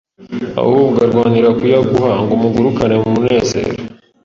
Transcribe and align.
ahubwo 0.61 0.97
arwanira 1.05 1.49
kuyaguha 1.59 2.11
ngo 2.21 2.33
mugurukane 2.41 2.95
mu 3.01 3.09
munezero 3.15 3.73